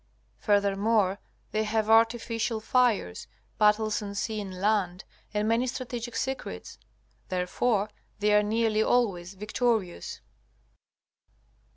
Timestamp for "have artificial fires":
1.63-3.27